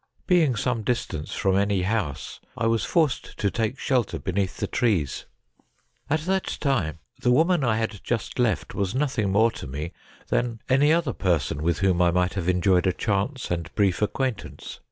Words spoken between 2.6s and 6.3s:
was forced to take shelter beneath the trees. At